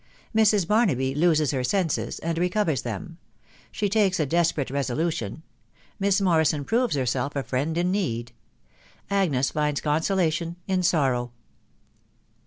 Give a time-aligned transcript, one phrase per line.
[0.35, 0.67] MRS.
[0.67, 3.19] BARNABY LOSES HER SENSES, AMD RECOVERS THEM.—
[3.71, 5.43] SHE TAKES A DESPERATE RESOLUTION.—
[5.99, 8.31] MISS MORRISON PROVES HERSELF A FRIEND IN NEED.
[9.11, 11.31] AGNES FINDS CONSOLATION IN SORROW.